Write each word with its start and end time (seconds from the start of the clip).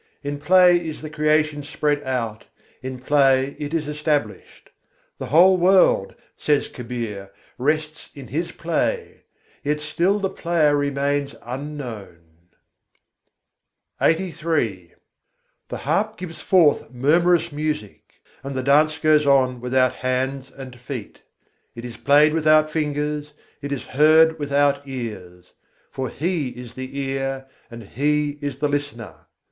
In 0.23 0.39
play 0.39 0.83
is 0.83 1.03
the 1.03 1.11
Creation 1.11 1.61
spread 1.61 2.01
out, 2.01 2.45
in 2.81 2.97
play 3.01 3.55
it 3.59 3.71
is 3.71 3.87
established. 3.87 4.71
The 5.19 5.27
whole 5.27 5.57
world, 5.57 6.15
says 6.35 6.67
Kabîr, 6.69 7.29
rests 7.59 8.09
in 8.15 8.29
His 8.29 8.51
play, 8.51 9.25
yet 9.63 9.79
still 9.79 10.17
the 10.17 10.27
Player 10.31 10.75
remains 10.75 11.35
unknown. 11.43 12.17
LXXXIII 13.99 14.09
III. 14.09 14.09
84. 14.09 14.09
jhî 14.09 14.17
jhî 14.17 14.37
jantar 14.39 14.87
bâjai 14.87 14.89
The 15.67 15.77
harp 15.77 16.17
gives 16.17 16.41
forth 16.41 16.89
murmurous 16.89 17.51
music; 17.51 18.21
and 18.43 18.55
the 18.55 18.63
dance 18.63 18.97
goes 18.97 19.27
on 19.27 19.61
without 19.61 19.93
hands 19.93 20.49
and 20.49 20.79
feet. 20.79 21.21
It 21.75 21.85
is 21.85 21.97
played 21.97 22.33
without 22.33 22.71
fingers, 22.71 23.33
it 23.61 23.71
is 23.71 23.83
heard 23.83 24.39
without 24.39 24.81
ears: 24.87 25.51
for 25.91 26.09
He 26.09 26.49
is 26.59 26.73
the 26.73 26.97
ear, 26.99 27.45
and 27.69 27.83
He 27.83 28.39
is 28.41 28.57
the 28.57 28.67
listener. 28.67 29.27